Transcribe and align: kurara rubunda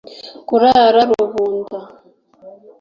kurara 0.47 1.01
rubunda 1.09 1.77